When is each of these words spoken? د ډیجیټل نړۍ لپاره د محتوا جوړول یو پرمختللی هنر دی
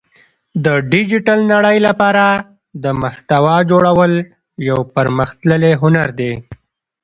د 0.65 0.67
ډیجیټل 0.91 1.39
نړۍ 1.53 1.77
لپاره 1.87 2.25
د 2.83 2.85
محتوا 3.01 3.57
جوړول 3.71 4.13
یو 4.69 4.79
پرمختللی 4.95 5.73
هنر 5.81 6.09
دی 6.19 6.33